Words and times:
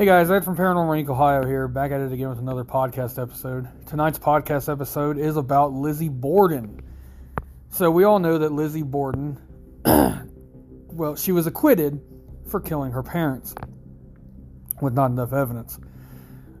Hey 0.00 0.06
guys, 0.06 0.30
Ed 0.30 0.46
from 0.46 0.56
Paranormal 0.56 1.04
Inc. 1.04 1.10
Ohio 1.10 1.46
here, 1.46 1.68
back 1.68 1.90
at 1.90 2.00
it 2.00 2.10
again 2.10 2.30
with 2.30 2.38
another 2.38 2.64
podcast 2.64 3.20
episode. 3.20 3.68
Tonight's 3.84 4.18
podcast 4.18 4.72
episode 4.72 5.18
is 5.18 5.36
about 5.36 5.74
Lizzie 5.74 6.08
Borden. 6.08 6.80
So, 7.68 7.90
we 7.90 8.04
all 8.04 8.18
know 8.18 8.38
that 8.38 8.50
Lizzie 8.50 8.82
Borden, 8.82 9.38
well, 9.84 11.16
she 11.16 11.32
was 11.32 11.46
acquitted 11.46 12.00
for 12.48 12.60
killing 12.60 12.92
her 12.92 13.02
parents 13.02 13.54
with 14.80 14.94
not 14.94 15.10
enough 15.10 15.34
evidence. 15.34 15.78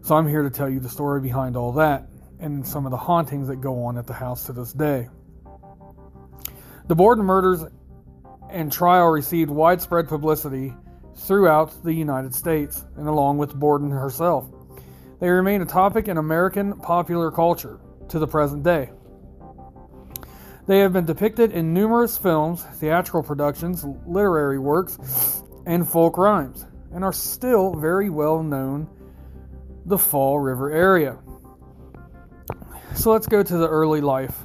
So, 0.02 0.16
I'm 0.16 0.28
here 0.28 0.42
to 0.42 0.50
tell 0.50 0.68
you 0.68 0.78
the 0.78 0.90
story 0.90 1.22
behind 1.22 1.56
all 1.56 1.72
that 1.72 2.08
and 2.40 2.68
some 2.68 2.84
of 2.84 2.90
the 2.90 2.98
hauntings 2.98 3.48
that 3.48 3.62
go 3.62 3.84
on 3.84 3.96
at 3.96 4.06
the 4.06 4.12
house 4.12 4.44
to 4.48 4.52
this 4.52 4.70
day. 4.70 5.08
The 6.88 6.94
Borden 6.94 7.24
murders 7.24 7.64
and 8.50 8.70
trial 8.70 9.06
received 9.06 9.48
widespread 9.50 10.08
publicity 10.08 10.74
throughout 11.26 11.84
the 11.84 11.92
United 11.92 12.34
States 12.34 12.84
and 12.96 13.08
along 13.08 13.38
with 13.38 13.54
Borden 13.54 13.90
herself. 13.90 14.46
They 15.20 15.28
remain 15.28 15.62
a 15.62 15.66
topic 15.66 16.08
in 16.08 16.16
American 16.16 16.78
popular 16.80 17.30
culture 17.30 17.78
to 18.08 18.18
the 18.18 18.26
present 18.26 18.62
day. 18.62 18.90
They 20.66 20.78
have 20.80 20.92
been 20.92 21.04
depicted 21.04 21.52
in 21.52 21.74
numerous 21.74 22.16
films, 22.16 22.62
theatrical 22.62 23.22
productions, 23.22 23.84
literary 24.06 24.58
works, 24.58 25.42
and 25.66 25.88
folk 25.88 26.16
rhymes, 26.16 26.64
and 26.94 27.04
are 27.04 27.12
still 27.12 27.74
very 27.74 28.08
well 28.08 28.42
known 28.42 28.88
the 29.86 29.98
Fall 29.98 30.38
River 30.38 30.70
area. 30.70 31.18
So 32.94 33.12
let's 33.12 33.26
go 33.26 33.42
to 33.42 33.56
the 33.56 33.68
early 33.68 34.00
life. 34.00 34.36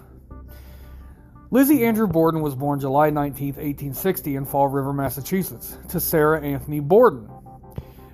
Lizzie 1.56 1.86
Andrew 1.86 2.06
Borden 2.06 2.42
was 2.42 2.54
born 2.54 2.82
July 2.82 3.12
19, 3.12 3.54
1860, 3.54 4.36
in 4.36 4.44
Fall 4.44 4.68
River, 4.68 4.92
Massachusetts, 4.92 5.78
to 5.88 6.02
Sarah 6.02 6.42
Anthony 6.42 6.82
Borden 6.82 7.30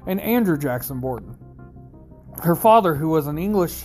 and 0.06 0.22
Andrew 0.22 0.59
Jackson 0.59 1.00
Borden. 1.00 1.36
Her 2.44 2.56
father, 2.56 2.94
who 2.94 3.09
was 3.09 3.25
an 3.25 3.39
English 3.39 3.84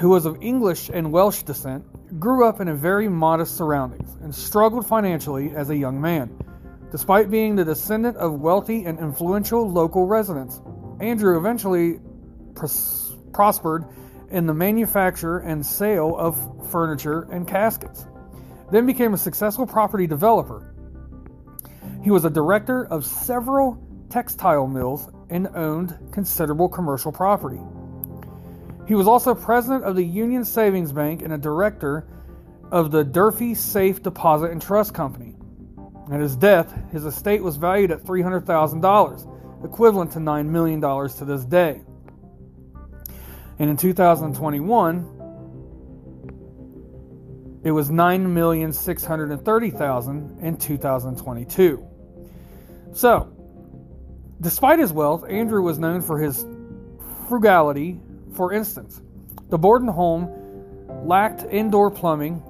who 0.00 0.08
was 0.08 0.26
of 0.26 0.42
English 0.42 0.90
and 0.92 1.12
Welsh 1.12 1.44
descent, 1.44 1.84
grew 2.18 2.44
up 2.44 2.60
in 2.60 2.66
a 2.66 2.74
very 2.74 3.08
modest 3.08 3.56
surroundings 3.56 4.12
and 4.20 4.34
struggled 4.34 4.84
financially 4.84 5.52
as 5.54 5.70
a 5.70 5.76
young 5.76 6.00
man. 6.00 6.36
Despite 6.90 7.30
being 7.30 7.54
the 7.54 7.64
descendant 7.64 8.16
of 8.16 8.40
wealthy 8.40 8.84
and 8.84 8.98
influential 8.98 9.70
local 9.70 10.06
residents, 10.06 10.60
Andrew 10.98 11.38
eventually 11.38 12.00
pros- 12.56 13.16
prospered 13.32 13.84
in 14.30 14.46
the 14.46 14.54
manufacture 14.54 15.38
and 15.38 15.64
sale 15.64 16.16
of 16.16 16.70
furniture 16.70 17.26
and 17.30 17.46
caskets. 17.46 18.04
Then 18.70 18.86
became 18.86 19.14
a 19.14 19.18
successful 19.18 19.66
property 19.66 20.06
developer. 20.06 20.74
He 22.02 22.10
was 22.10 22.24
a 22.24 22.30
director 22.30 22.86
of 22.86 23.04
several 23.04 23.82
textile 24.10 24.66
mills 24.66 25.08
and 25.30 25.48
owned 25.54 25.98
considerable 26.12 26.68
commercial 26.68 27.12
property. 27.12 27.60
He 28.86 28.94
was 28.94 29.06
also 29.06 29.34
president 29.34 29.84
of 29.84 29.96
the 29.96 30.04
Union 30.04 30.44
Savings 30.44 30.92
Bank 30.92 31.22
and 31.22 31.32
a 31.32 31.38
director 31.38 32.06
of 32.70 32.90
the 32.90 33.04
Durfee 33.04 33.54
Safe 33.54 34.02
Deposit 34.02 34.50
and 34.50 34.62
Trust 34.62 34.94
Company. 34.94 35.36
At 36.10 36.20
his 36.20 36.36
death, 36.36 36.72
his 36.90 37.04
estate 37.04 37.42
was 37.42 37.56
valued 37.56 37.90
at 37.90 38.02
$300,000, 38.04 39.64
equivalent 39.64 40.12
to 40.12 40.18
$9 40.18 40.46
million 40.46 40.80
to 40.80 41.24
this 41.24 41.44
day. 41.44 41.82
And 43.58 43.68
in 43.68 43.76
2021, 43.76 45.17
it 47.68 47.72
was 47.72 47.90
9,630,000 47.90 50.42
in 50.42 50.56
2022. 50.56 51.86
So, 52.94 53.30
despite 54.40 54.78
his 54.78 54.90
wealth, 54.90 55.28
Andrew 55.28 55.60
was 55.62 55.78
known 55.78 56.00
for 56.00 56.18
his 56.18 56.46
frugality. 57.28 58.00
For 58.32 58.54
instance, 58.54 58.98
the 59.50 59.58
Borden 59.58 59.88
home 59.88 60.30
lacked 61.06 61.44
indoor 61.44 61.90
plumbing, 61.90 62.42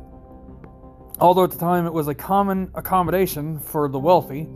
although 1.18 1.42
at 1.42 1.50
the 1.50 1.58
time 1.58 1.86
it 1.86 1.92
was 1.92 2.06
a 2.06 2.14
common 2.14 2.70
accommodation 2.76 3.58
for 3.58 3.88
the 3.88 3.98
wealthy. 3.98 4.46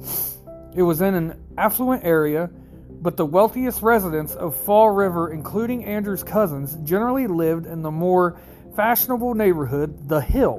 It 0.76 0.82
was 0.82 1.00
in 1.00 1.14
an 1.14 1.42
affluent 1.58 2.04
area 2.04 2.50
but 3.02 3.16
the 3.16 3.26
wealthiest 3.26 3.82
residents 3.82 4.36
of 4.36 4.54
Fall 4.54 4.90
River, 4.90 5.32
including 5.32 5.84
Andrew's 5.84 6.22
cousins, 6.22 6.76
generally 6.84 7.26
lived 7.26 7.66
in 7.66 7.82
the 7.82 7.90
more 7.90 8.40
fashionable 8.74 9.34
neighborhood, 9.34 10.08
The 10.08 10.20
Hill, 10.20 10.56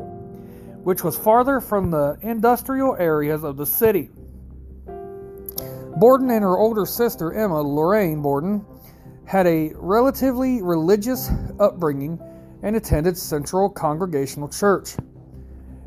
which 0.83 1.03
was 1.03 1.17
farther 1.17 1.59
from 1.59 1.91
the 1.91 2.17
industrial 2.21 2.95
areas 2.97 3.43
of 3.43 3.57
the 3.57 3.65
city. 3.65 4.09
Borden 5.97 6.29
and 6.29 6.43
her 6.43 6.57
older 6.57 6.85
sister, 6.85 7.33
Emma 7.33 7.61
Lorraine 7.61 8.21
Borden, 8.21 8.65
had 9.25 9.47
a 9.47 9.71
relatively 9.75 10.61
religious 10.61 11.29
upbringing 11.59 12.19
and 12.61 12.75
attended 12.75 13.17
Central 13.17 13.69
Congregational 13.69 14.49
Church. 14.49 14.95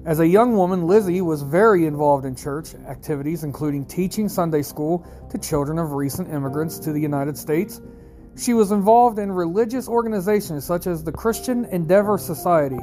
As 0.04 0.20
a 0.20 0.26
young 0.26 0.56
woman, 0.56 0.86
Lizzie 0.86 1.20
was 1.20 1.42
very 1.42 1.86
involved 1.86 2.24
in 2.24 2.36
church 2.36 2.74
activities, 2.86 3.42
including 3.42 3.84
teaching 3.84 4.28
Sunday 4.28 4.62
school 4.62 5.04
to 5.30 5.38
children 5.38 5.78
of 5.78 5.92
recent 5.92 6.32
immigrants 6.32 6.78
to 6.78 6.92
the 6.92 7.00
United 7.00 7.36
States. 7.36 7.80
She 8.38 8.52
was 8.52 8.70
involved 8.70 9.18
in 9.18 9.32
religious 9.32 9.88
organizations 9.88 10.64
such 10.64 10.86
as 10.86 11.02
the 11.02 11.12
Christian 11.12 11.64
Endeavor 11.66 12.18
Society, 12.18 12.78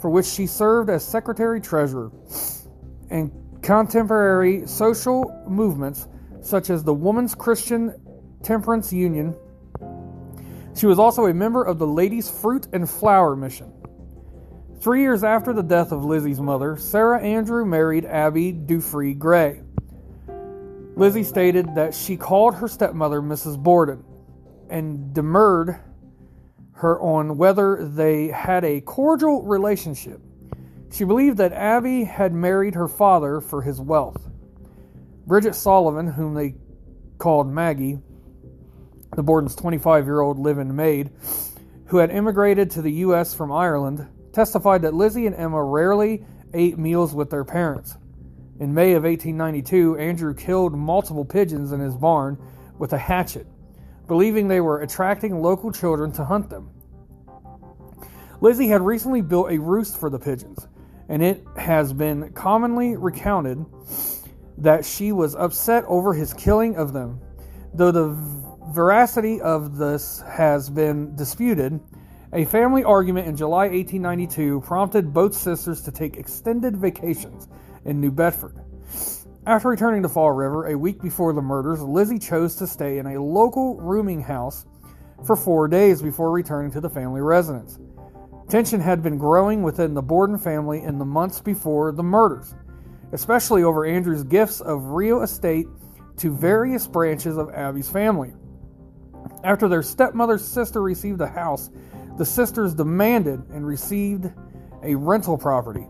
for 0.00 0.10
which 0.10 0.26
she 0.26 0.46
served 0.46 0.90
as 0.90 1.04
secretary 1.04 1.60
treasurer, 1.60 2.10
and 3.08 3.30
contemporary 3.62 4.66
social 4.66 5.44
movements 5.48 6.08
such 6.40 6.68
as 6.70 6.82
the 6.82 6.94
Women's 6.94 7.34
Christian 7.34 7.94
Temperance 8.42 8.92
Union. 8.92 9.36
She 10.74 10.86
was 10.86 10.98
also 10.98 11.26
a 11.26 11.34
member 11.34 11.62
of 11.62 11.78
the 11.78 11.86
Ladies' 11.86 12.28
Fruit 12.30 12.66
and 12.72 12.88
Flower 12.88 13.36
Mission. 13.36 13.72
Three 14.80 15.02
years 15.02 15.22
after 15.22 15.52
the 15.52 15.62
death 15.62 15.92
of 15.92 16.04
Lizzie's 16.04 16.40
mother, 16.40 16.76
Sarah 16.76 17.20
Andrew 17.20 17.64
married 17.64 18.04
Abby 18.04 18.52
Durfee 18.52 19.14
Gray. 19.14 19.62
Lizzie 20.96 21.24
stated 21.24 21.76
that 21.76 21.94
she 21.94 22.16
called 22.16 22.56
her 22.56 22.66
stepmother 22.66 23.20
Mrs. 23.20 23.60
Borden 23.60 24.04
and 24.70 25.12
demurred 25.14 25.78
her 26.72 27.00
on 27.00 27.36
whether 27.36 27.84
they 27.84 28.28
had 28.28 28.64
a 28.64 28.80
cordial 28.80 29.42
relationship. 29.42 30.20
She 30.90 31.04
believed 31.04 31.38
that 31.38 31.52
Abby 31.52 32.04
had 32.04 32.32
married 32.32 32.74
her 32.74 32.88
father 32.88 33.40
for 33.40 33.62
his 33.62 33.80
wealth. 33.80 34.28
Bridget 35.26 35.54
Sullivan, 35.54 36.06
whom 36.06 36.34
they 36.34 36.54
called 37.18 37.52
Maggie, 37.52 37.98
the 39.14 39.22
Borden's 39.22 39.54
25 39.54 40.06
year 40.06 40.20
old 40.20 40.38
live 40.38 40.58
in 40.58 40.74
maid, 40.74 41.10
who 41.86 41.98
had 41.98 42.10
immigrated 42.10 42.70
to 42.70 42.82
the 42.82 42.92
U.S. 42.92 43.34
from 43.34 43.52
Ireland, 43.52 44.06
testified 44.32 44.82
that 44.82 44.94
Lizzie 44.94 45.26
and 45.26 45.34
Emma 45.34 45.62
rarely 45.62 46.24
ate 46.54 46.78
meals 46.78 47.14
with 47.14 47.30
their 47.30 47.44
parents. 47.44 47.96
In 48.60 48.72
May 48.72 48.92
of 48.92 49.04
1892, 49.04 49.96
Andrew 49.98 50.34
killed 50.34 50.74
multiple 50.74 51.24
pigeons 51.24 51.72
in 51.72 51.80
his 51.80 51.94
barn 51.94 52.38
with 52.78 52.92
a 52.92 52.98
hatchet, 52.98 53.46
believing 54.08 54.48
they 54.48 54.60
were 54.60 54.80
attracting 54.80 55.40
local 55.40 55.70
children 55.70 56.10
to 56.12 56.24
hunt 56.24 56.50
them. 56.50 56.70
Lizzie 58.40 58.68
had 58.68 58.80
recently 58.80 59.20
built 59.20 59.50
a 59.50 59.58
roost 59.58 59.98
for 59.98 60.10
the 60.10 60.18
pigeons, 60.18 60.66
and 61.08 61.22
it 61.22 61.44
has 61.56 61.92
been 61.92 62.32
commonly 62.32 62.96
recounted 62.96 63.64
that 64.56 64.84
she 64.84 65.12
was 65.12 65.34
upset 65.36 65.84
over 65.86 66.14
his 66.14 66.34
killing 66.34 66.76
of 66.76 66.92
them. 66.92 67.20
Though 67.74 67.92
the 67.92 68.16
veracity 68.72 69.40
of 69.40 69.76
this 69.76 70.22
has 70.28 70.70
been 70.70 71.14
disputed, 71.14 71.78
a 72.32 72.44
family 72.44 72.84
argument 72.84 73.26
in 73.26 73.36
July 73.36 73.68
1892 73.68 74.60
prompted 74.60 75.12
both 75.12 75.34
sisters 75.34 75.82
to 75.82 75.92
take 75.92 76.16
extended 76.16 76.76
vacations 76.76 77.48
in 77.84 78.00
New 78.00 78.10
Bedford. 78.10 78.60
After 79.48 79.68
returning 79.70 80.02
to 80.02 80.10
Fall 80.10 80.32
River 80.32 80.66
a 80.66 80.76
week 80.76 81.00
before 81.00 81.32
the 81.32 81.40
murders, 81.40 81.80
Lizzie 81.80 82.18
chose 82.18 82.54
to 82.56 82.66
stay 82.66 82.98
in 82.98 83.06
a 83.06 83.22
local 83.22 83.80
rooming 83.80 84.20
house 84.20 84.66
for 85.24 85.36
four 85.36 85.68
days 85.68 86.02
before 86.02 86.30
returning 86.30 86.70
to 86.72 86.82
the 86.82 86.90
family 86.90 87.22
residence. 87.22 87.78
Tension 88.50 88.78
had 88.78 89.02
been 89.02 89.16
growing 89.16 89.62
within 89.62 89.94
the 89.94 90.02
Borden 90.02 90.36
family 90.36 90.82
in 90.82 90.98
the 90.98 91.06
months 91.06 91.40
before 91.40 91.92
the 91.92 92.02
murders, 92.02 92.54
especially 93.12 93.62
over 93.62 93.86
Andrew's 93.86 94.22
gifts 94.22 94.60
of 94.60 94.84
real 94.88 95.22
estate 95.22 95.66
to 96.18 96.30
various 96.30 96.86
branches 96.86 97.38
of 97.38 97.48
Abby's 97.54 97.88
family. 97.88 98.34
After 99.44 99.66
their 99.66 99.82
stepmother's 99.82 100.46
sister 100.46 100.82
received 100.82 101.20
the 101.20 101.26
house 101.26 101.70
the 102.18 102.26
sisters 102.26 102.74
demanded 102.74 103.42
and 103.48 103.66
received 103.66 104.30
a 104.82 104.94
rental 104.94 105.38
property, 105.38 105.86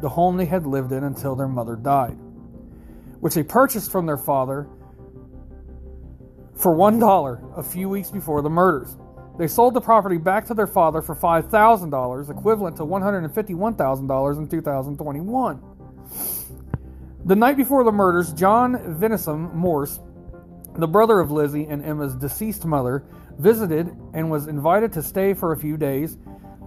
the 0.00 0.08
home 0.08 0.38
they 0.38 0.46
had 0.46 0.66
lived 0.66 0.92
in 0.92 1.04
until 1.04 1.36
their 1.36 1.46
mother 1.46 1.76
died, 1.76 2.16
which 3.22 3.34
they 3.34 3.42
purchased 3.44 3.92
from 3.92 4.04
their 4.04 4.16
father 4.16 4.68
for 6.56 6.74
$1 6.74 7.56
a 7.56 7.62
few 7.62 7.88
weeks 7.88 8.10
before 8.10 8.42
the 8.42 8.50
murders. 8.50 8.96
They 9.38 9.46
sold 9.46 9.74
the 9.74 9.80
property 9.80 10.18
back 10.18 10.44
to 10.46 10.54
their 10.54 10.66
father 10.66 11.00
for 11.00 11.14
$5,000, 11.14 12.30
equivalent 12.30 12.76
to 12.78 12.82
$151,000 12.82 14.38
in 14.38 14.48
2021. 14.48 15.62
The 17.24 17.36
night 17.36 17.56
before 17.56 17.84
the 17.84 17.92
murders, 17.92 18.32
John 18.32 18.74
Vinnicum 18.98 19.54
Morse, 19.54 20.00
The 20.76 20.88
brother 20.88 21.20
of 21.20 21.30
Lizzie 21.30 21.66
and 21.66 21.84
Emma's 21.84 22.16
deceased 22.16 22.64
mother 22.64 23.04
visited 23.38 23.86
and 24.14 24.32
was 24.32 24.48
invited 24.48 24.94
to 24.94 25.02
stay 25.02 25.32
for 25.32 25.52
a 25.52 25.56
few 25.56 25.76
days 25.76 26.18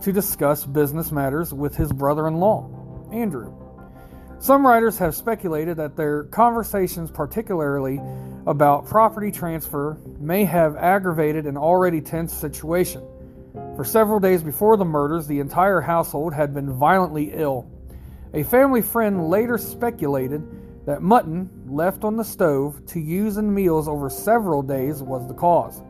to 0.04 0.14
discuss 0.14 0.64
business 0.64 1.12
matters 1.12 1.54
with 1.54 1.76
his 1.76 1.92
brother 1.92 2.30
in 2.30 2.36
law, 2.36 3.10
Andrew. 3.12 3.65
Some 4.46 4.64
writers 4.64 5.00
have 5.00 5.16
speculated 5.16 5.78
that 5.78 5.96
their 5.96 6.26
conversations, 6.26 7.10
particularly 7.10 8.00
about 8.46 8.86
property 8.86 9.32
transfer, 9.32 9.98
may 10.20 10.44
have 10.44 10.76
aggravated 10.76 11.48
an 11.48 11.58
already 11.58 12.00
tense 12.00 12.32
situation. 12.32 13.02
For 13.76 13.84
several 13.84 14.20
days 14.20 14.44
before 14.44 14.78
the 14.78 14.86
murders, 14.86 15.26
the 15.26 15.40
entire 15.40 15.82
household 15.82 16.32
had 16.32 16.54
been 16.54 16.72
violently 16.78 17.32
ill. 17.34 17.68
A 18.36 18.44
family 18.44 18.84
friend 18.84 19.32
later 19.32 19.58
speculated 19.58 20.86
that 20.86 21.02
mutton 21.02 21.50
left 21.66 22.04
on 22.04 22.16
the 22.16 22.24
stove 22.24 22.86
to 22.90 23.00
use 23.00 23.38
in 23.38 23.52
meals 23.52 23.88
over 23.88 24.12
several 24.12 24.62
days 24.62 25.02
was 25.02 25.28
the 25.28 25.34
cause. 25.34 25.82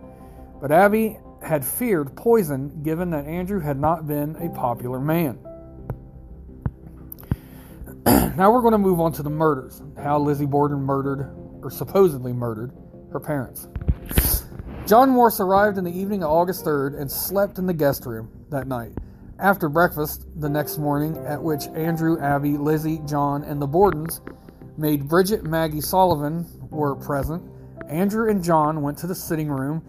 But 0.62 0.72
Abby 0.72 1.20
had 1.42 1.66
feared 1.66 2.16
poison 2.16 2.84
given 2.84 3.10
that 3.10 3.26
Andrew 3.26 3.60
had 3.60 3.78
not 3.78 4.08
been 4.08 4.38
a 4.38 4.48
popular 4.48 5.02
man. 5.02 5.40
now 8.36 8.52
we're 8.52 8.62
going 8.62 8.74
to 8.74 8.78
move 8.78 9.00
on 9.00 9.12
to 9.14 9.24
the 9.24 9.30
murders. 9.30 9.82
How 9.98 10.20
Lizzie 10.20 10.46
Borden 10.46 10.80
murdered, 10.80 11.36
or 11.64 11.72
supposedly 11.72 12.34
murdered, 12.34 12.72
her 13.12 13.20
parents. 13.20 13.68
John 14.86 15.10
Morse 15.10 15.40
arrived 15.40 15.80
in 15.80 15.84
the 15.84 15.98
evening 15.98 16.24
of 16.24 16.30
August 16.30 16.64
3rd 16.64 17.00
and 17.00 17.12
slept 17.12 17.58
in 17.58 17.66
the 17.66 17.74
guest 17.74 18.06
room 18.06 18.30
that 18.52 18.68
night. 18.68 18.92
After 19.40 19.70
breakfast 19.70 20.28
the 20.36 20.48
next 20.48 20.78
morning, 20.78 21.18
at 21.26 21.42
which 21.42 21.66
Andrew, 21.70 22.20
Abby, 22.22 22.58
Lizzie, 22.58 23.02
John, 23.08 23.44
and 23.44 23.60
the 23.60 23.68
Bordens 23.68 24.22
maid 24.78 25.10
Bridget 25.10 25.44
Maggie 25.44 25.82
Sullivan 25.82 26.46
were 26.70 26.96
present, 26.96 27.42
Andrew 27.90 28.30
and 28.30 28.44
John 28.44 28.84
went 28.84 29.00
to 29.00 29.08
the 29.08 29.16
sitting 29.16 29.50
room 29.50 29.80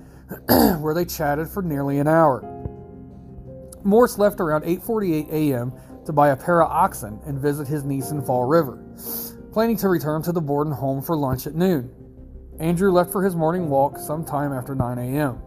where 0.81 0.95
they 0.95 1.05
chatted 1.05 1.49
for 1.49 1.63
nearly 1.63 1.99
an 1.99 2.09
hour. 2.09 2.43
Morse 3.85 4.19
left 4.19 4.41
around 4.41 4.63
8:48 4.63 5.31
a.m. 5.31 5.73
to 6.07 6.13
buy 6.13 6.31
a 6.31 6.37
pair 6.37 6.63
of 6.63 6.71
oxen 6.71 7.21
and 7.27 7.39
visit 7.39 7.69
his 7.69 7.85
niece 7.85 8.11
in 8.11 8.23
Fall 8.23 8.45
River, 8.45 8.83
planning 9.53 9.77
to 9.79 9.89
return 9.89 10.23
to 10.23 10.33
the 10.33 10.41
Borden 10.41 10.73
home 10.73 11.03
for 11.03 11.17
lunch 11.17 11.47
at 11.47 11.55
noon. 11.55 11.91
Andrew 12.59 12.91
left 12.91 13.13
for 13.13 13.23
his 13.23 13.37
morning 13.37 13.69
walk 13.69 13.99
sometime 13.99 14.53
after 14.53 14.75
9 14.75 14.99
a.m. 14.99 15.41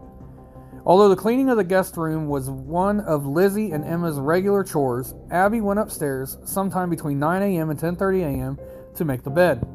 Although 0.86 1.08
the 1.08 1.16
cleaning 1.16 1.50
of 1.50 1.56
the 1.56 1.64
guest 1.64 1.96
room 1.96 2.26
was 2.28 2.48
one 2.48 3.00
of 3.00 3.26
Lizzie 3.26 3.72
and 3.72 3.84
Emma's 3.84 4.18
regular 4.18 4.64
chores, 4.64 5.14
Abby 5.30 5.60
went 5.60 5.80
upstairs 5.80 6.38
sometime 6.44 6.88
between 6.88 7.18
9 7.18 7.42
a.m. 7.42 7.70
and 7.70 7.78
10:30 7.78 8.22
a.m. 8.22 8.58
to 8.94 9.04
make 9.04 9.22
the 9.22 9.30
bed. 9.30 9.66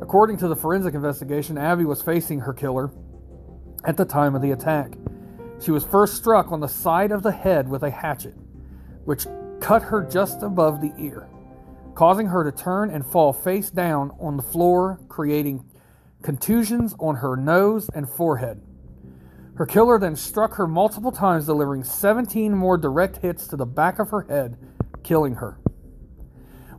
According 0.00 0.36
to 0.38 0.48
the 0.48 0.56
forensic 0.56 0.94
investigation, 0.94 1.58
Abby 1.58 1.84
was 1.84 2.00
facing 2.00 2.40
her 2.40 2.52
killer 2.52 2.90
at 3.84 3.96
the 3.96 4.04
time 4.04 4.34
of 4.34 4.42
the 4.42 4.52
attack. 4.52 4.92
She 5.60 5.72
was 5.72 5.84
first 5.84 6.16
struck 6.16 6.52
on 6.52 6.60
the 6.60 6.68
side 6.68 7.10
of 7.10 7.22
the 7.22 7.32
head 7.32 7.68
with 7.68 7.82
a 7.82 7.90
hatchet, 7.90 8.34
which 9.04 9.26
cut 9.60 9.82
her 9.82 10.02
just 10.02 10.42
above 10.42 10.80
the 10.80 10.92
ear, 10.98 11.28
causing 11.94 12.26
her 12.26 12.42
to 12.44 12.52
turn 12.52 12.90
and 12.90 13.04
fall 13.04 13.32
face 13.32 13.70
down 13.70 14.10
on 14.20 14.36
the 14.36 14.42
floor, 14.42 14.98
creating 15.08 15.64
contusions 16.22 16.94
on 16.98 17.16
her 17.16 17.36
nose 17.36 17.88
and 17.94 18.08
forehead. 18.08 18.60
Her 19.54 19.66
killer 19.66 19.98
then 19.98 20.16
struck 20.16 20.54
her 20.54 20.66
multiple 20.66 21.12
times, 21.12 21.46
delivering 21.46 21.84
17 21.84 22.54
more 22.54 22.78
direct 22.78 23.18
hits 23.18 23.46
to 23.48 23.56
the 23.56 23.66
back 23.66 23.98
of 23.98 24.10
her 24.10 24.22
head, 24.22 24.56
killing 25.02 25.34
her. 25.34 25.58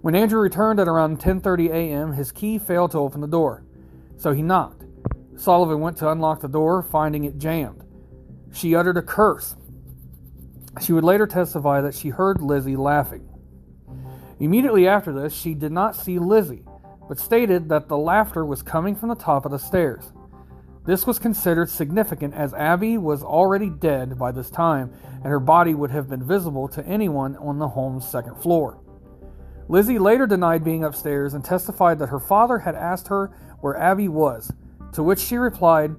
When 0.02 0.16
Andrew 0.16 0.40
returned 0.40 0.80
at 0.80 0.88
around 0.88 1.20
10:30 1.20 1.70
a.m., 1.70 2.14
his 2.14 2.32
key 2.32 2.58
failed 2.58 2.92
to 2.92 2.98
open 2.98 3.22
the 3.22 3.28
door, 3.28 3.64
so 4.18 4.34
he 4.34 4.42
knocked. 4.42 4.84
Sullivan 5.36 5.80
went 5.80 5.98
to 5.98 6.10
unlock 6.10 6.42
the 6.42 6.48
door, 6.48 6.82
finding 6.82 7.24
it 7.26 7.38
jammed. 7.38 7.84
She 8.52 8.76
uttered 8.76 8.98
a 8.98 9.02
curse. 9.04 9.56
She 10.80 10.94
would 10.94 11.04
later 11.04 11.28
testify 11.28 11.82
that 11.82 11.94
she 11.94 12.10
heard 12.10 12.42
Lizzie 12.42 12.78
laughing. 12.78 13.28
Immediately 14.40 14.88
after 14.88 15.12
this, 15.12 15.34
she 15.34 15.54
did 15.54 15.72
not 15.72 15.96
see 15.96 16.18
Lizzie, 16.18 16.64
but 17.08 17.20
stated 17.20 17.68
that 17.70 17.88
the 17.88 17.98
laughter 17.98 18.46
was 18.46 18.64
coming 18.64 18.96
from 18.96 19.10
the 19.10 19.16
top 19.16 19.46
of 19.46 19.52
the 19.52 19.60
stairs. 19.60 20.14
This 20.86 21.06
was 21.06 21.20
considered 21.20 21.70
significant 21.70 22.34
as 22.34 22.54
Abby 22.56 22.98
was 22.98 23.22
already 23.22 23.70
dead 23.70 24.18
by 24.18 24.32
this 24.32 24.50
time, 24.50 24.92
and 25.16 25.26
her 25.26 25.40
body 25.40 25.76
would 25.76 25.92
have 25.92 26.10
been 26.10 26.24
visible 26.24 26.68
to 26.70 26.86
anyone 26.88 27.36
on 27.38 27.60
the 27.60 27.68
home's 27.68 28.08
second 28.08 28.36
floor. 28.42 28.80
Lizzie 29.68 30.00
later 30.00 30.26
denied 30.26 30.64
being 30.64 30.84
upstairs 30.84 31.36
and 31.36 31.46
testified 31.46 32.00
that 32.00 32.10
her 32.10 32.20
father 32.20 32.58
had 32.58 32.76
asked 32.76 33.10
her 33.10 33.28
where 33.60 33.78
Abby 33.78 34.08
was, 34.08 34.52
to 34.94 35.04
which 35.04 35.20
she 35.20 35.38
replied 35.38 35.96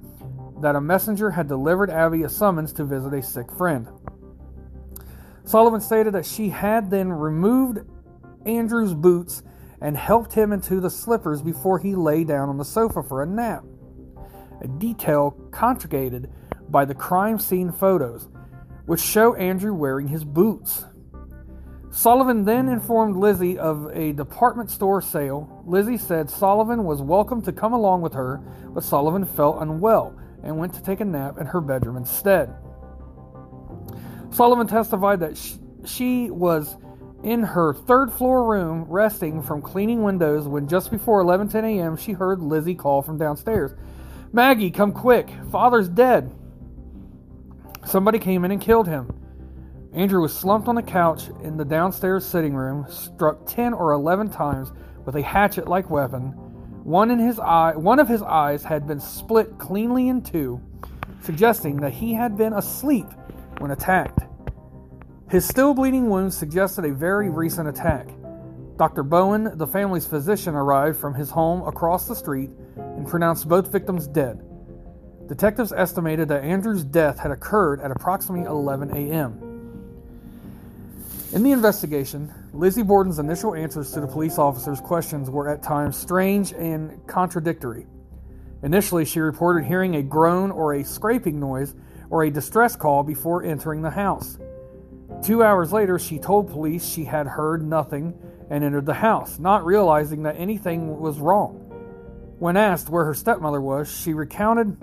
that 0.60 0.74
a 0.76 0.80
messenger 0.80 1.30
had 1.30 1.46
delivered 1.46 1.90
Abby 1.90 2.24
a 2.24 2.28
summons 2.28 2.72
to 2.72 2.84
visit 2.84 3.14
a 3.14 3.22
sick 3.22 3.52
friend. 3.52 3.86
Sullivan 5.44 5.80
stated 5.80 6.14
that 6.14 6.26
she 6.26 6.48
had 6.48 6.90
then 6.90 7.12
removed 7.12 7.80
Andrew's 8.46 8.94
boots 8.94 9.42
and 9.80 9.96
helped 9.96 10.32
him 10.32 10.52
into 10.52 10.80
the 10.80 10.90
slippers 10.90 11.42
before 11.42 11.78
he 11.78 11.94
lay 11.94 12.24
down 12.24 12.48
on 12.48 12.56
the 12.56 12.64
sofa 12.64 13.02
for 13.02 13.22
a 13.22 13.26
nap. 13.26 13.64
A 14.60 14.68
detail 14.68 15.32
contradicted 15.50 16.30
by 16.68 16.84
the 16.84 16.94
crime 16.94 17.38
scene 17.38 17.72
photos, 17.72 18.28
which 18.86 19.00
show 19.00 19.34
Andrew 19.34 19.74
wearing 19.74 20.06
his 20.06 20.24
boots. 20.24 20.84
Sullivan 21.90 22.44
then 22.44 22.68
informed 22.68 23.16
Lizzie 23.16 23.58
of 23.58 23.86
a 23.92 24.12
department 24.12 24.70
store 24.70 25.02
sale. 25.02 25.62
Lizzie 25.66 25.98
said 25.98 26.30
Sullivan 26.30 26.84
was 26.84 27.02
welcome 27.02 27.42
to 27.42 27.52
come 27.52 27.74
along 27.74 28.00
with 28.00 28.14
her, 28.14 28.40
but 28.72 28.82
Sullivan 28.82 29.26
felt 29.26 29.60
unwell 29.60 30.16
and 30.42 30.56
went 30.56 30.72
to 30.74 30.82
take 30.82 31.00
a 31.00 31.04
nap 31.04 31.38
in 31.38 31.46
her 31.46 31.60
bedroom 31.60 31.96
instead. 31.96 32.54
Sullivan 34.32 34.66
testified 34.66 35.20
that 35.20 35.38
she 35.84 36.30
was 36.30 36.76
in 37.22 37.42
her 37.42 37.74
third 37.74 38.10
floor 38.12 38.44
room 38.44 38.84
resting 38.88 39.42
from 39.42 39.62
cleaning 39.62 40.02
windows 40.02 40.48
when 40.48 40.66
just 40.66 40.90
before 40.90 41.22
11:10 41.22 41.64
a.m. 41.64 41.96
she 41.96 42.12
heard 42.12 42.40
Lizzie 42.40 42.74
call 42.74 43.02
from 43.02 43.18
downstairs. 43.18 43.74
"Maggie, 44.32 44.70
come 44.70 44.92
quick. 44.92 45.28
Father's 45.50 45.88
dead." 45.88 46.34
Somebody 47.84 48.18
came 48.18 48.44
in 48.44 48.50
and 48.50 48.60
killed 48.60 48.88
him. 48.88 49.10
Andrew 49.92 50.22
was 50.22 50.32
slumped 50.32 50.68
on 50.68 50.76
the 50.76 50.82
couch 50.82 51.28
in 51.42 51.58
the 51.58 51.64
downstairs 51.64 52.24
sitting 52.24 52.54
room, 52.54 52.86
struck 52.88 53.44
10 53.44 53.74
or 53.74 53.92
11 53.92 54.30
times 54.30 54.72
with 55.04 55.16
a 55.16 55.22
hatchet-like 55.22 55.90
weapon. 55.90 56.28
One 56.84 57.10
in 57.10 57.18
his 57.18 57.38
eye, 57.38 57.74
one 57.76 57.98
of 57.98 58.08
his 58.08 58.22
eyes 58.22 58.64
had 58.64 58.86
been 58.86 59.00
split 59.00 59.58
cleanly 59.58 60.08
in 60.08 60.22
two, 60.22 60.60
suggesting 61.20 61.76
that 61.76 61.92
he 61.92 62.14
had 62.14 62.36
been 62.36 62.54
asleep 62.54 63.06
when 63.58 63.70
attacked. 63.70 64.21
His 65.32 65.48
still 65.48 65.72
bleeding 65.72 66.10
wounds 66.10 66.36
suggested 66.36 66.84
a 66.84 66.92
very 66.92 67.30
recent 67.30 67.66
attack. 67.66 68.06
Dr. 68.76 69.02
Bowen, 69.02 69.56
the 69.56 69.66
family's 69.66 70.06
physician, 70.06 70.54
arrived 70.54 70.98
from 70.98 71.14
his 71.14 71.30
home 71.30 71.66
across 71.66 72.06
the 72.06 72.14
street 72.14 72.50
and 72.76 73.08
pronounced 73.08 73.48
both 73.48 73.72
victims 73.72 74.06
dead. 74.06 74.42
Detectives 75.28 75.72
estimated 75.72 76.28
that 76.28 76.44
Andrew's 76.44 76.84
death 76.84 77.18
had 77.18 77.30
occurred 77.30 77.80
at 77.80 77.90
approximately 77.90 78.46
11 78.46 78.90
a.m. 78.94 79.38
In 81.32 81.42
the 81.42 81.52
investigation, 81.52 82.30
Lizzie 82.52 82.82
Borden's 82.82 83.18
initial 83.18 83.54
answers 83.54 83.90
to 83.92 84.02
the 84.02 84.06
police 84.06 84.36
officers' 84.36 84.82
questions 84.82 85.30
were 85.30 85.48
at 85.48 85.62
times 85.62 85.96
strange 85.96 86.52
and 86.52 87.06
contradictory. 87.06 87.86
Initially, 88.62 89.06
she 89.06 89.20
reported 89.20 89.64
hearing 89.64 89.96
a 89.96 90.02
groan 90.02 90.50
or 90.50 90.74
a 90.74 90.84
scraping 90.84 91.40
noise 91.40 91.74
or 92.10 92.24
a 92.24 92.30
distress 92.30 92.76
call 92.76 93.02
before 93.02 93.42
entering 93.42 93.80
the 93.80 93.88
house. 93.88 94.36
Two 95.22 95.44
hours 95.44 95.72
later, 95.72 96.00
she 96.00 96.18
told 96.18 96.50
police 96.50 96.84
she 96.84 97.04
had 97.04 97.28
heard 97.28 97.64
nothing 97.64 98.18
and 98.50 98.64
entered 98.64 98.86
the 98.86 98.94
house, 98.94 99.38
not 99.38 99.64
realizing 99.64 100.24
that 100.24 100.36
anything 100.36 100.98
was 100.98 101.18
wrong. 101.18 101.58
When 102.40 102.56
asked 102.56 102.88
where 102.88 103.04
her 103.04 103.14
stepmother 103.14 103.60
was, 103.60 103.88
she 103.88 104.14
recounted 104.14 104.76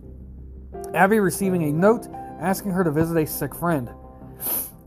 Abby 0.94 1.20
receiving 1.20 1.64
a 1.64 1.74
note 1.74 2.08
asking 2.40 2.72
her 2.72 2.86
to 2.86 2.92
visit 2.92 3.18
a 3.18 3.28
sick 3.28 3.54
friend. 3.54 3.90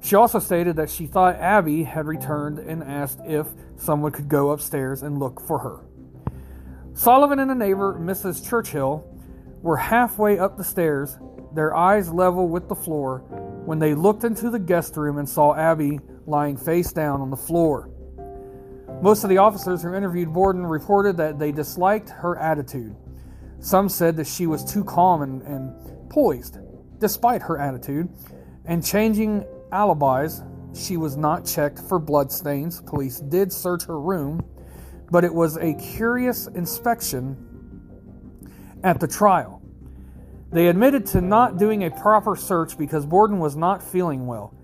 She 0.00 0.16
also 0.16 0.38
stated 0.38 0.76
that 0.76 0.88
she 0.88 1.06
thought 1.06 1.36
Abby 1.36 1.84
had 1.84 2.06
returned 2.06 2.58
and 2.58 2.82
asked 2.82 3.20
if 3.24 3.46
someone 3.76 4.10
could 4.10 4.28
go 4.30 4.52
upstairs 4.52 5.02
and 5.02 5.18
look 5.18 5.38
for 5.38 5.58
her. 5.58 5.80
Sullivan 6.94 7.38
and 7.38 7.50
a 7.50 7.54
neighbor, 7.54 7.98
Mrs. 8.00 8.48
Churchill, 8.48 9.06
were 9.60 9.76
halfway 9.76 10.38
up 10.38 10.56
the 10.56 10.64
stairs, 10.64 11.18
their 11.54 11.76
eyes 11.76 12.10
level 12.10 12.48
with 12.48 12.68
the 12.68 12.74
floor, 12.74 13.22
when 13.64 13.78
they 13.78 13.94
looked 13.94 14.24
into 14.24 14.50
the 14.50 14.58
guest 14.58 14.96
room 14.96 15.18
and 15.18 15.28
saw 15.28 15.54
Abby 15.54 16.00
lying 16.26 16.56
face 16.56 16.92
down 16.92 17.20
on 17.20 17.30
the 17.30 17.36
floor. 17.36 17.90
Most 19.00 19.24
of 19.24 19.30
the 19.30 19.38
officers 19.38 19.82
who 19.82 19.94
interviewed 19.94 20.32
Borden 20.32 20.66
reported 20.66 21.16
that 21.16 21.38
they 21.38 21.52
disliked 21.52 22.10
her 22.10 22.36
attitude. 22.38 22.94
Some 23.60 23.88
said 23.88 24.16
that 24.16 24.26
she 24.26 24.46
was 24.46 24.64
too 24.64 24.84
calm 24.84 25.22
and, 25.22 25.42
and 25.42 26.10
poised, 26.10 26.58
despite 26.98 27.42
her 27.42 27.58
attitude, 27.58 28.08
and 28.64 28.84
changing 28.84 29.44
alibis. 29.70 30.42
She 30.74 30.96
was 30.96 31.16
not 31.16 31.46
checked 31.46 31.78
for 31.80 31.98
bloodstains. 31.98 32.80
Police 32.82 33.20
did 33.20 33.52
search 33.52 33.84
her 33.84 34.00
room, 34.00 34.44
but 35.10 35.24
it 35.24 35.32
was 35.32 35.56
a 35.56 35.74
curious 35.74 36.46
inspection 36.48 37.36
at 38.82 38.98
the 38.98 39.06
trial. 39.06 39.61
They 40.52 40.68
admitted 40.68 41.06
to 41.06 41.22
not 41.22 41.56
doing 41.56 41.82
a 41.82 41.90
proper 41.90 42.36
search 42.36 42.76
because 42.76 43.06
Borden 43.06 43.38
was 43.38 43.56
not 43.56 43.82
feeling 43.82 44.26
well. 44.26 44.54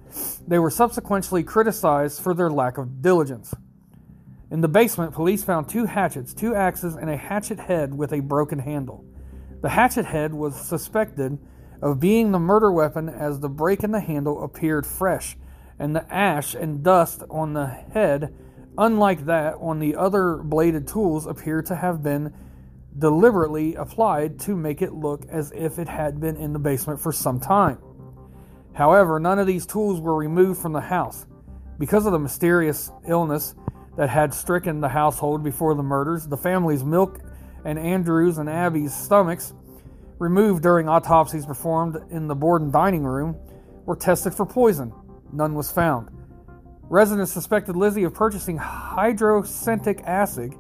They 0.47 0.59
were 0.59 0.71
subsequently 0.71 1.43
criticized 1.43 2.21
for 2.21 2.35
their 2.35 2.51
lack 2.51 2.77
of 2.77 3.01
diligence. 3.01 3.55
In 4.51 4.61
the 4.61 4.69
basement, 4.69 5.15
police 5.15 5.45
found 5.45 5.69
two 5.69 5.87
hatchets, 5.87 6.35
two 6.35 6.55
axes, 6.55 6.95
and 6.95 7.09
a 7.09 7.17
hatchet 7.17 7.59
head 7.59 7.95
with 7.95 8.13
a 8.13 8.21
broken 8.21 8.59
handle. 8.59 9.05
The 9.63 9.71
hatchet 9.71 10.05
head 10.05 10.35
was 10.35 10.55
suspected 10.55 11.39
of 11.81 12.01
being 12.01 12.33
the 12.33 12.39
murder 12.39 12.71
weapon 12.71 13.09
as 13.09 13.41
the 13.41 13.49
break 13.49 13.83
in 13.83 13.91
the 13.91 14.01
handle 14.01 14.45
appeared 14.45 14.87
fresh, 14.87 15.37
and 15.79 15.97
the 15.97 16.13
ash 16.13 16.55
and 16.55 16.83
dust 16.83 17.23
on 17.31 17.55
the 17.55 17.67
head, 17.67 18.35
unlike 18.77 19.25
that 19.25 19.55
on 19.61 19.79
the 19.79 19.97
other 19.97 20.37
bladed 20.37 20.87
tools, 20.87 21.27
appeared 21.27 21.67
to 21.67 21.77
have 21.77 22.03
been 22.03 22.33
deliberately 22.99 23.75
applied 23.75 24.39
to 24.41 24.57
make 24.57 24.83
it 24.83 24.93
look 24.93 25.25
as 25.29 25.53
if 25.53 25.79
it 25.79 25.89
had 25.89 26.21
been 26.21 26.37
in 26.37 26.53
the 26.53 26.59
basement 26.59 27.01
for 27.01 27.13
some 27.13 27.39
time. 27.39 27.79
However, 28.73 29.19
none 29.19 29.39
of 29.39 29.47
these 29.47 29.67
tools 29.67 30.01
were 30.01 30.17
removed 30.17 30.61
from 30.61 30.73
the 30.73 30.81
house. 30.81 31.27
Because 31.79 32.07
of 32.07 32.13
the 32.13 32.19
mysterious 32.19 32.91
illness 33.07 33.55
that 33.97 34.09
had 34.09 34.33
stricken 34.35 34.81
the 34.81 34.89
household 34.89 35.43
before 35.43 35.75
the 35.75 35.83
murders, 35.83 36.27
the 36.27 36.37
family's 36.37 36.85
milk 36.85 37.21
and 37.65 37.79
Andrews 37.79 38.39
and 38.39 38.49
Abby's 38.49 38.95
stomachs, 38.95 39.53
removed 40.19 40.63
during 40.63 40.89
autopsies 40.89 41.47
performed 41.47 41.97
in 42.11 42.27
the 42.27 42.35
Borden 42.35 42.71
dining 42.71 43.05
room, 43.05 43.37
were 43.85 43.97
tested 43.97 44.35
for 44.35 44.47
poison. 44.47 44.93
None 45.33 45.55
was 45.55 45.71
found. 45.71 46.11
Residents 46.89 47.33
suspected 47.33 47.77
Lizzie 47.77 48.05
of 48.05 48.15
purchasing 48.15 48.59
hydrocyanic 48.59 50.03
acid 50.05 50.55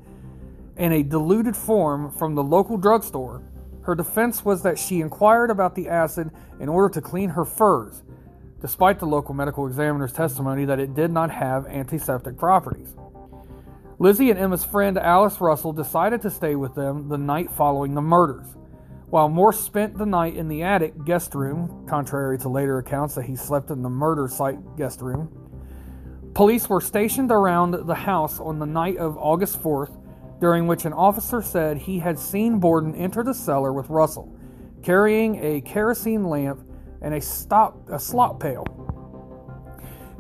in 0.79 0.93
a 0.93 1.03
diluted 1.03 1.57
form 1.57 2.11
from 2.11 2.35
the 2.35 2.43
local 2.43 2.77
drugstore. 2.77 3.43
Her 3.83 3.95
defense 3.95 4.45
was 4.45 4.63
that 4.63 4.79
she 4.79 5.01
inquired 5.01 5.51
about 5.51 5.75
the 5.75 5.89
acid 5.89 6.31
in 6.61 6.69
order 6.69 6.89
to 6.95 7.01
clean 7.01 7.31
her 7.31 7.45
furs, 7.45 8.03
despite 8.61 8.99
the 8.99 9.07
local 9.07 9.35
medical 9.35 9.67
examiner's 9.67 10.13
testimony 10.13 10.65
that 10.65 10.79
it 10.79 10.95
did 10.95 11.11
not 11.11 11.31
have 11.31 11.67
antiseptic 11.67 12.37
properties. 12.37 12.95
Lizzie 13.99 14.31
and 14.31 14.39
Emma's 14.39 14.65
friend 14.65 14.97
Alice 14.97 15.41
Russell 15.41 15.73
decided 15.73 16.23
to 16.23 16.31
stay 16.31 16.55
with 16.55 16.75
them 16.75 17.09
the 17.09 17.19
night 17.19 17.51
following 17.51 17.95
the 17.95 18.01
murders. 18.01 18.47
While 19.11 19.29
Morse 19.29 19.59
spent 19.59 19.97
the 19.97 20.07
night 20.07 20.37
in 20.37 20.49
the 20.49 20.63
attic 20.63 21.05
guest 21.05 21.35
room, 21.35 21.87
contrary 21.89 22.39
to 22.39 22.49
later 22.49 22.79
accounts 22.79 23.15
that 23.17 23.25
he 23.25 23.35
slept 23.35 23.71
in 23.71 23.83
the 23.83 23.89
murder 23.89 24.29
site 24.29 24.77
guest 24.77 25.01
room, 25.01 25.33
police 26.35 26.69
were 26.69 26.81
stationed 26.81 27.33
around 27.33 27.87
the 27.87 27.95
house 27.95 28.39
on 28.39 28.61
the 28.61 28.67
night 28.67 28.99
of 28.99 29.17
August 29.17 29.61
4th 29.63 29.98
during 30.41 30.67
which 30.67 30.85
an 30.85 30.93
officer 30.93 31.43
said 31.43 31.77
he 31.77 31.99
had 31.99 32.19
seen 32.19 32.59
Borden 32.59 32.95
enter 32.95 33.23
the 33.23 33.35
cellar 33.35 33.73
with 33.73 33.91
Russell, 33.91 34.37
carrying 34.83 35.43
a 35.43 35.61
kerosene 35.63 36.25
lamp 36.25 36.61
and 37.03 37.15
a, 37.15 37.21
stop, 37.21 37.89
a 37.91 37.99
slop 37.99 38.41
pail. 38.41 38.65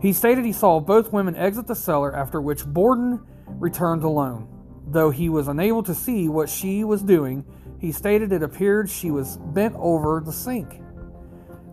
He 0.01 0.13
stated 0.13 0.45
he 0.45 0.53
saw 0.53 0.81
both 0.81 1.13
women 1.13 1.35
exit 1.37 1.67
the 1.67 1.75
cellar, 1.75 2.15
after 2.15 2.41
which 2.41 2.65
Borden 2.65 3.21
returned 3.47 4.05
alone. 4.05 4.49
Though 4.87 5.11
he 5.11 5.29
was 5.29 5.49
unable 5.49 5.83
to 5.83 5.95
see 5.95 6.29
what 6.29 6.49
she 6.49 6.85
was 6.85 7.03
doing, 7.03 7.45
he 7.79 7.93
stated 7.93 8.33
it 8.33 8.43
appeared 8.43 8.89
she 8.89 9.11
was 9.11 9.37
bent 9.37 9.75
over 9.77 10.23
the 10.25 10.33
sink. 10.33 10.81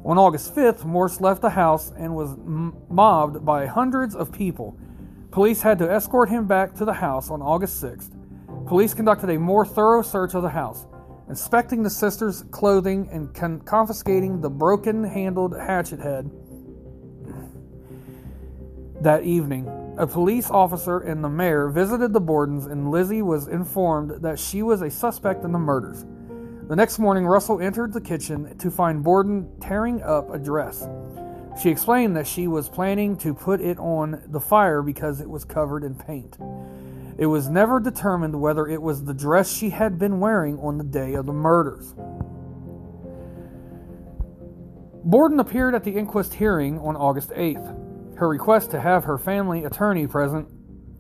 On 0.04 0.18
August 0.18 0.56
5th, 0.56 0.86
Morse 0.86 1.20
left 1.20 1.42
the 1.42 1.50
house 1.50 1.92
and 1.98 2.16
was 2.16 2.36
mobbed 2.38 3.44
by 3.44 3.66
hundreds 3.66 4.16
of 4.16 4.32
people. 4.32 4.78
Police 5.32 5.62
had 5.62 5.80
to 5.80 5.92
escort 5.92 6.30
him 6.30 6.46
back 6.46 6.76
to 6.76 6.86
the 6.86 6.94
house 6.94 7.30
on 7.30 7.42
August 7.42 7.84
6th. 7.84 8.15
Police 8.68 8.96
conducted 8.96 9.30
a 9.30 9.38
more 9.38 9.66
thorough 9.66 10.02
search 10.02 10.34
of 10.34 10.42
the 10.42 10.50
house, 10.50 10.88
inspecting 11.30 11.84
the 11.84 11.90
sisters' 11.90 12.44
clothing 12.50 13.08
and 13.12 13.34
con- 13.34 13.62
confiscating 13.62 14.42
the 14.42 14.50
broken 14.50 15.04
handled 15.04 15.56
hatchet 15.56 16.00
head. 16.00 16.32
That 19.02 19.24
evening, 19.24 19.68
a 20.00 20.08
police 20.08 20.50
officer 20.50 21.00
and 21.00 21.24
the 21.24 21.30
mayor 21.30 21.70
visited 21.70 22.12
the 22.12 22.22
Bordens, 22.22 22.70
and 22.70 22.90
Lizzie 22.90 23.22
was 23.22 23.48
informed 23.48 24.24
that 24.24 24.40
she 24.40 24.64
was 24.64 24.82
a 24.82 24.90
suspect 24.90 25.44
in 25.44 25.52
the 25.52 25.60
murders. 25.60 26.04
The 26.68 26.76
next 26.76 26.98
morning, 26.98 27.28
Russell 27.28 27.62
entered 27.62 27.94
the 27.94 28.02
kitchen 28.02 28.58
to 28.58 28.72
find 28.72 29.04
Borden 29.04 29.48
tearing 29.62 30.02
up 30.02 30.34
a 30.34 30.40
dress. 30.40 30.88
She 31.62 31.70
explained 31.70 32.16
that 32.16 32.26
she 32.26 32.48
was 32.48 32.68
planning 32.68 33.16
to 33.18 33.36
put 33.36 33.62
it 33.62 33.78
on 33.78 34.24
the 34.28 34.42
fire 34.42 34.82
because 34.82 35.22
it 35.22 35.30
was 35.30 35.46
covered 35.46 35.84
in 35.84 35.94
paint. 35.94 36.38
It 37.18 37.28
was 37.28 37.50
never 37.50 37.80
determined 37.80 38.40
whether 38.40 38.68
it 38.68 38.82
was 38.82 39.04
the 39.04 39.14
dress 39.14 39.52
she 39.52 39.70
had 39.70 39.98
been 39.98 40.20
wearing 40.20 40.60
on 40.60 40.78
the 40.78 40.84
day 40.84 41.14
of 41.14 41.26
the 41.26 41.34
murders. 41.34 41.96
Borden 45.06 45.40
appeared 45.40 45.76
at 45.76 45.84
the 45.84 45.92
inquest 45.92 46.34
hearing 46.34 46.80
on 46.80 46.96
August 46.96 47.30
8th. 47.30 48.18
Her 48.18 48.28
request 48.28 48.72
to 48.72 48.82
have 48.82 49.04
her 49.04 49.18
family 49.18 49.64
attorney 49.64 50.08
present 50.08 50.50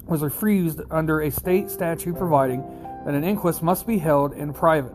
was 0.05 0.21
refused 0.21 0.81
under 0.91 1.21
a 1.21 1.31
state 1.31 1.69
statute 1.69 2.15
providing 2.15 2.61
that 3.05 3.13
an 3.13 3.23
inquest 3.23 3.63
must 3.63 3.87
be 3.87 3.97
held 3.97 4.33
in 4.33 4.53
private. 4.53 4.93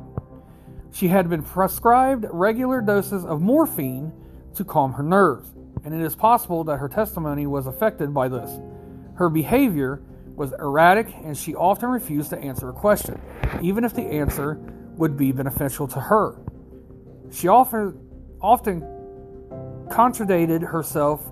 She 0.93 1.09
had 1.09 1.29
been 1.29 1.43
prescribed 1.43 2.27
regular 2.31 2.81
doses 2.81 3.25
of 3.25 3.41
morphine 3.41 4.13
to 4.55 4.65
calm 4.65 4.93
her 4.93 5.03
nerves, 5.03 5.53
and 5.85 5.95
it 5.95 6.01
is 6.01 6.15
possible 6.15 6.65
that 6.65 6.79
her 6.79 6.89
testimony 6.89 7.47
was 7.47 7.67
affected 7.67 8.15
by 8.15 8.29
this. 8.29 8.61
Her 9.15 9.29
behavior 9.29 10.03
was 10.41 10.55
erratic 10.59 11.15
and 11.23 11.37
she 11.37 11.55
often 11.55 11.91
refused 11.91 12.31
to 12.31 12.39
answer 12.39 12.71
a 12.71 12.73
question, 12.73 13.21
even 13.61 13.85
if 13.85 13.93
the 13.93 14.03
answer 14.03 14.55
would 14.97 15.15
be 15.15 15.33
beneficial 15.33 15.87
to 15.87 16.01
her. 16.01 16.41
She 17.31 17.47
often, 17.47 18.01
often 18.41 18.81
contradicted 19.91 20.63
herself, 20.63 21.31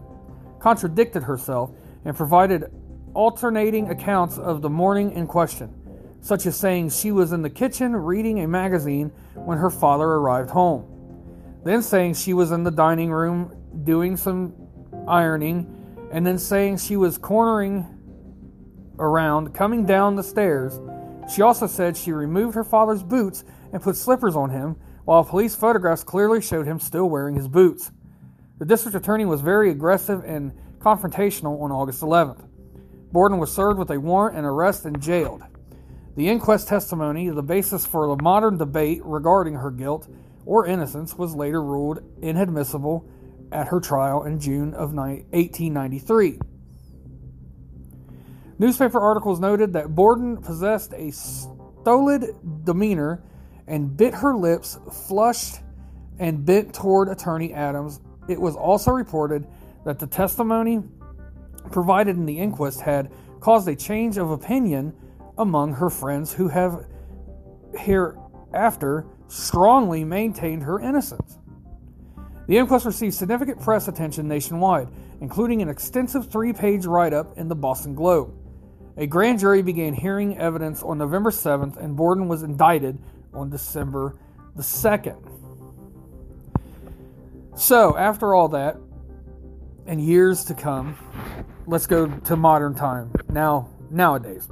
contradicted 0.61 1.23
herself, 1.23 1.71
and 2.05 2.15
provided 2.15 2.71
alternating 3.15 3.88
accounts 3.88 4.37
of 4.37 4.61
the 4.61 4.69
morning 4.69 5.12
in 5.12 5.27
question, 5.27 5.75
such 6.21 6.45
as 6.45 6.55
saying 6.55 6.91
she 6.91 7.11
was 7.11 7.33
in 7.33 7.41
the 7.41 7.49
kitchen 7.49 7.97
reading 7.97 8.41
a 8.41 8.47
magazine 8.47 9.11
when 9.35 9.57
her 9.57 9.71
father 9.71 10.05
arrived 10.05 10.50
home, 10.50 10.85
then 11.65 11.81
saying 11.81 12.12
she 12.12 12.35
was 12.35 12.53
in 12.53 12.62
the 12.62 12.71
dining 12.71 13.11
room 13.11 13.57
doing 13.85 14.19
some 14.19 14.53
ironing, 15.09 15.67
and 16.12 16.27
then 16.27 16.38
saying 16.38 16.77
she 16.77 16.99
was 16.99 17.17
cornering 17.17 17.98
around 18.99 19.55
coming 19.55 19.85
down 19.85 20.17
the 20.17 20.23
stairs. 20.23 20.81
She 21.33 21.43
also 21.43 21.67
said 21.67 21.97
she 21.97 22.12
removed 22.12 22.55
her 22.55 22.64
father's 22.64 23.02
boots 23.02 23.45
and 23.73 23.83
put 23.83 23.97
slippers 23.97 24.37
on 24.37 24.50
him, 24.50 24.76
while 25.05 25.25
police 25.25 25.55
photographs 25.55 26.05
clearly 26.05 26.40
showed 26.40 26.67
him 26.67 26.81
still 26.81 27.09
wearing 27.09 27.35
his 27.35 27.49
boots. 27.49 27.90
The 28.59 28.64
district 28.64 28.97
attorney 28.97 29.25
was 29.25 29.40
very 29.40 29.71
aggressive 29.71 30.25
and 30.25 30.52
confrontational 30.78 31.61
on 31.61 31.71
August 31.71 32.02
11th. 32.02 32.45
Borden 33.12 33.38
was 33.38 33.52
served 33.52 33.78
with 33.78 33.90
a 33.90 34.00
warrant 34.00 34.37
and 34.37 34.47
arrest 34.47 34.85
and 34.85 35.00
jailed. 35.00 35.43
The 36.17 36.28
inquest 36.28 36.69
testimony, 36.69 37.31
the 37.31 37.43
basis 37.43 37.87
for 37.87 38.09
the 38.09 38.23
modern 38.23 38.59
debate 38.59 39.00
regarding 39.05 39.55
her 39.55 39.71
guilt 39.71 40.09
or 40.45 40.67
innocence, 40.67 41.17
was 41.17 41.35
later 41.35 41.62
ruled 41.62 42.00
inadmissible 42.21 43.09
at 43.52 43.69
her 43.69 43.81
trial 43.81 44.25
in 44.25 44.40
June 44.40 44.75
of 44.75 44.93
1893. 44.93 46.38
Newspaper 48.59 49.00
articles 49.00 49.38
noted 49.38 49.73
that 49.75 49.95
Borden 49.95 50.37
possessed 50.38 50.93
a 50.95 51.12
stolid 51.12 52.35
demeanor 52.65 53.23
and 53.67 53.97
bit 53.97 54.15
her 54.15 54.35
lips, 54.35 54.79
flushed, 55.07 55.61
and 56.19 56.45
bent 56.45 56.75
toward 56.75 57.09
Attorney 57.09 57.53
Adams. 57.53 58.00
It 58.29 58.41
was 58.41 58.57
also 58.57 58.91
reported 58.91 59.47
that 59.85 59.99
the 59.99 60.07
testimony 60.07 60.83
provided 61.71 62.17
in 62.17 62.27
the 62.27 62.38
inquest 62.38 62.81
had 62.81 63.12
caused 63.41 63.69
a 63.69 63.77
change 63.77 64.17
of 64.17 64.31
opinion 64.31 64.93
among 65.37 65.75
her 65.75 65.91
friends 65.91 66.33
who 66.33 66.49
have 66.49 66.87
hereafter 67.79 69.07
strongly 69.29 70.05
maintained 70.05 70.62
her 70.65 70.81
innocence. 70.81 71.38
The 72.49 72.57
inquest 72.57 72.87
received 72.87 73.15
significant 73.15 73.61
press 73.61 73.87
attention 73.88 74.27
nationwide, 74.27 74.88
including 75.21 75.62
an 75.62 75.69
extensive 75.69 76.31
three 76.31 76.53
page 76.53 76.87
write 76.87 77.12
up 77.12 77.37
in 77.38 77.47
the 77.47 77.55
Boston 77.55 77.95
Globe. 77.95 78.35
A 78.99 79.07
grand 79.07 79.38
jury 79.38 79.62
began 79.62 79.95
hearing 79.95 80.37
evidence 80.38 80.83
on 80.83 80.99
November 80.99 81.31
7th, 81.31 81.76
and 81.76 81.95
Borden 81.95 82.26
was 82.26 82.43
indicted 82.43 82.99
on 83.33 83.49
December 83.49 84.19
the 84.57 84.62
2nd. 84.62 85.25
So, 87.57 87.97
after 87.97 88.35
all 88.35 88.49
that, 88.49 88.76
and 89.87 90.05
years 90.05 90.45
to 90.47 90.55
come, 90.55 90.97
let's 91.69 91.87
go 91.87 92.09
to 92.09 92.37
modern 92.37 92.75
time. 92.75 93.12
Now, 93.31 93.69
nowadays. 93.88 94.49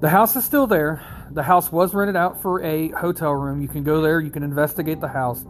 The 0.00 0.08
house 0.08 0.34
is 0.34 0.44
still 0.44 0.66
there. 0.66 1.04
The 1.30 1.44
house 1.44 1.70
was 1.70 1.94
rented 1.94 2.16
out 2.16 2.42
for 2.42 2.60
a 2.62 2.88
hotel 2.88 3.34
room. 3.34 3.62
You 3.62 3.68
can 3.68 3.84
go 3.84 4.00
there, 4.00 4.20
you 4.20 4.30
can 4.30 4.42
investigate 4.42 5.00
the 5.00 5.06
house. 5.06 5.46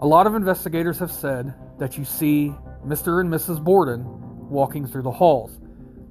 A 0.00 0.06
lot 0.06 0.26
of 0.26 0.34
investigators 0.34 0.98
have 0.98 1.10
said 1.10 1.54
that 1.78 1.96
you 1.96 2.04
see 2.04 2.52
Mr. 2.86 3.22
and 3.22 3.32
Mrs. 3.32 3.64
Borden 3.64 4.04
walking 4.50 4.86
through 4.86 5.02
the 5.02 5.10
halls. 5.10 5.58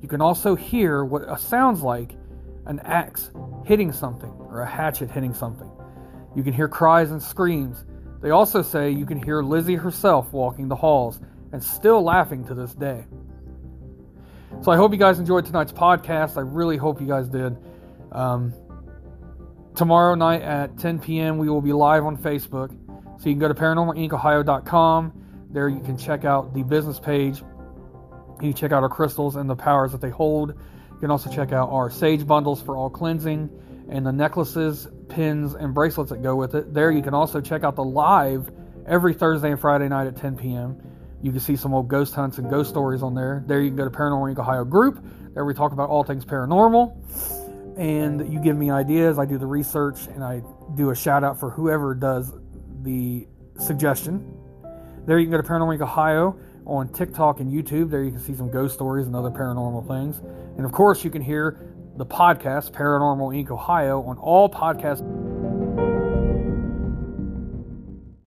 You 0.01 0.07
can 0.07 0.21
also 0.21 0.55
hear 0.55 1.03
what 1.03 1.39
sounds 1.39 1.81
like 1.81 2.15
an 2.65 2.79
axe 2.81 3.31
hitting 3.65 3.91
something 3.91 4.29
or 4.29 4.61
a 4.61 4.69
hatchet 4.69 5.11
hitting 5.11 5.33
something. 5.33 5.69
You 6.35 6.43
can 6.43 6.53
hear 6.53 6.67
cries 6.67 7.11
and 7.11 7.21
screams. 7.21 7.83
They 8.21 8.29
also 8.29 8.61
say 8.61 8.91
you 8.91 9.05
can 9.05 9.21
hear 9.21 9.41
Lizzie 9.41 9.75
herself 9.75 10.31
walking 10.31 10.67
the 10.67 10.75
halls 10.75 11.19
and 11.51 11.63
still 11.63 12.01
laughing 12.03 12.45
to 12.45 12.53
this 12.53 12.73
day. 12.73 13.05
So 14.61 14.71
I 14.71 14.77
hope 14.77 14.91
you 14.91 14.97
guys 14.97 15.19
enjoyed 15.19 15.45
tonight's 15.45 15.71
podcast. 15.71 16.37
I 16.37 16.41
really 16.41 16.77
hope 16.77 16.99
you 16.99 17.07
guys 17.07 17.29
did. 17.29 17.57
Um, 18.11 18.53
tomorrow 19.75 20.15
night 20.15 20.41
at 20.41 20.77
10 20.77 20.99
p.m., 20.99 21.37
we 21.37 21.49
will 21.49 21.61
be 21.61 21.73
live 21.73 22.05
on 22.05 22.17
Facebook. 22.17 22.69
So 23.21 23.29
you 23.29 23.35
can 23.35 23.39
go 23.39 23.47
to 23.47 23.53
paranormalincohio.com. 23.53 25.13
There 25.51 25.69
you 25.69 25.79
can 25.79 25.97
check 25.97 26.25
out 26.25 26.53
the 26.53 26.63
business 26.63 26.99
page. 26.99 27.41
You 28.41 28.53
check 28.53 28.71
out 28.71 28.83
our 28.83 28.89
crystals 28.89 29.35
and 29.35 29.49
the 29.49 29.55
powers 29.55 29.91
that 29.91 30.01
they 30.01 30.09
hold. 30.09 30.49
You 30.49 30.99
can 30.99 31.11
also 31.11 31.29
check 31.29 31.51
out 31.51 31.69
our 31.69 31.89
sage 31.89 32.25
bundles 32.25 32.61
for 32.61 32.75
all 32.75 32.89
cleansing 32.89 33.49
and 33.89 34.05
the 34.05 34.11
necklaces, 34.11 34.87
pins, 35.09 35.55
and 35.55 35.73
bracelets 35.73 36.11
that 36.11 36.21
go 36.21 36.35
with 36.35 36.55
it. 36.55 36.73
There 36.73 36.91
you 36.91 37.01
can 37.01 37.13
also 37.13 37.41
check 37.41 37.63
out 37.63 37.75
the 37.75 37.83
live 37.83 38.49
every 38.87 39.13
Thursday 39.13 39.51
and 39.51 39.59
Friday 39.59 39.89
night 39.89 40.07
at 40.07 40.17
10 40.17 40.37
p.m. 40.37 40.81
You 41.21 41.31
can 41.31 41.39
see 41.41 41.55
some 41.55 41.73
old 41.73 41.87
ghost 41.87 42.13
hunts 42.13 42.37
and 42.37 42.49
ghost 42.49 42.69
stories 42.69 43.03
on 43.03 43.13
there. 43.13 43.43
There 43.45 43.59
you 43.59 43.69
can 43.69 43.77
go 43.77 43.83
to 43.83 43.89
Paranormal 43.89 44.33
Inc. 44.33 44.39
Ohio 44.39 44.63
group. 44.63 45.03
There 45.33 45.43
we 45.43 45.53
talk 45.53 45.73
about 45.73 45.89
all 45.89 46.03
things 46.03 46.23
paranormal. 46.23 47.77
And 47.77 48.31
you 48.31 48.39
give 48.39 48.55
me 48.55 48.71
ideas. 48.71 49.19
I 49.19 49.25
do 49.25 49.37
the 49.37 49.45
research 49.45 50.07
and 50.07 50.23
I 50.23 50.41
do 50.75 50.91
a 50.91 50.95
shout 50.95 51.23
out 51.23 51.39
for 51.39 51.49
whoever 51.49 51.93
does 51.93 52.31
the 52.83 53.27
suggestion. 53.59 54.37
There 55.05 55.17
you 55.17 55.25
can 55.25 55.31
go 55.31 55.41
to 55.41 55.47
Paranormal 55.47 55.77
Inc. 55.77 55.81
Ohio 55.81 56.39
on 56.69 56.87
TikTok 56.93 57.39
and 57.39 57.51
YouTube. 57.51 57.89
There 57.89 58.03
you 58.03 58.11
can 58.11 58.19
see 58.19 58.35
some 58.35 58.49
ghost 58.51 58.75
stories 58.75 59.07
and 59.07 59.15
other 59.15 59.31
paranormal 59.31 59.87
things. 59.87 60.21
And 60.57 60.65
of 60.65 60.71
course, 60.71 61.03
you 61.03 61.09
can 61.09 61.21
hear 61.21 61.57
the 61.97 62.05
podcast 62.05 62.71
Paranormal 62.71 63.35
Inc. 63.35 63.49
Ohio 63.49 64.03
on 64.03 64.17
all 64.17 64.49
podcast 64.49 65.01